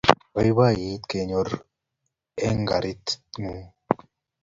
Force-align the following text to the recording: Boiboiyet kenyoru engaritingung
Boiboiyet 0.33 1.01
kenyoru 1.09 1.55
engaritingung 2.47 3.67